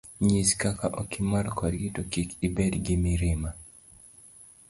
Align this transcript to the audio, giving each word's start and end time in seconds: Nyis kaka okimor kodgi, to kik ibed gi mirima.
Nyis 0.25 0.49
kaka 0.61 0.87
okimor 1.01 1.45
kodgi, 1.57 1.87
to 1.95 2.01
kik 2.11 2.29
ibed 2.47 2.73
gi 2.85 2.95
mirima. 3.03 3.49